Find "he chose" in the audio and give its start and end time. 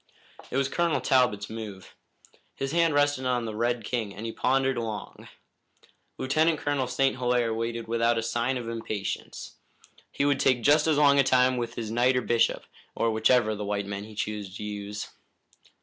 14.05-14.57